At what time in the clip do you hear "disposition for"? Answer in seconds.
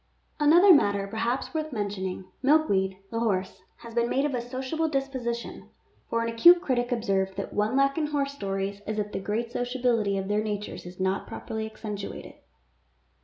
4.89-6.23